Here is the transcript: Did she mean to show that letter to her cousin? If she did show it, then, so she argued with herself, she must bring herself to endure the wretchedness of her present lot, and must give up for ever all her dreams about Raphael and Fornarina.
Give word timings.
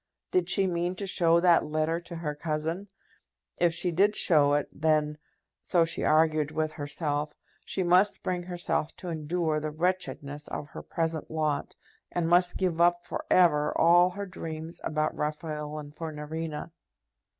Did 0.31 0.49
she 0.49 0.65
mean 0.65 0.95
to 0.95 1.05
show 1.05 1.39
that 1.39 1.63
letter 1.67 1.99
to 1.99 2.15
her 2.15 2.33
cousin? 2.33 2.87
If 3.57 3.71
she 3.71 3.91
did 3.91 4.15
show 4.15 4.53
it, 4.55 4.67
then, 4.71 5.19
so 5.61 5.85
she 5.85 6.03
argued 6.03 6.49
with 6.49 6.71
herself, 6.71 7.35
she 7.63 7.83
must 7.83 8.23
bring 8.23 8.41
herself 8.41 8.95
to 8.95 9.09
endure 9.09 9.59
the 9.59 9.69
wretchedness 9.69 10.47
of 10.47 10.69
her 10.69 10.81
present 10.81 11.29
lot, 11.29 11.75
and 12.11 12.27
must 12.27 12.57
give 12.57 12.81
up 12.81 13.05
for 13.05 13.25
ever 13.29 13.77
all 13.77 14.09
her 14.09 14.25
dreams 14.25 14.81
about 14.83 15.15
Raphael 15.15 15.77
and 15.77 15.95
Fornarina. 15.95 16.71